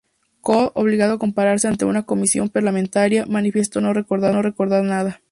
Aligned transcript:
Kohl, 0.41 0.71
obligado 0.73 1.13
a 1.13 1.19
comparecer 1.19 1.69
ante 1.69 1.85
una 1.85 2.01
comisión 2.07 2.49
parlamentaria, 2.49 3.27
manifestó 3.27 3.81
no 3.81 3.93
recordar 3.93 4.33
nada. 4.83 5.21